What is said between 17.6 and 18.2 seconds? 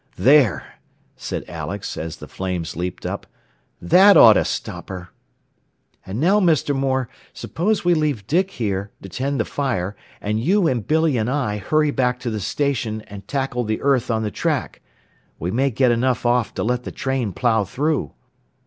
through."